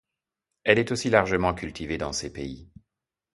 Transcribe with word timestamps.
Elle 0.63 0.79
est 0.79 0.91
aussi 0.91 1.11
largement 1.11 1.53
cultivée 1.53 1.99
dans 1.99 2.11
ces 2.11 2.33
pays. 2.33 2.71